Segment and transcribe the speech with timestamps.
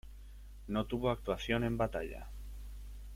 [0.67, 2.25] No tuvo actuación en batalla.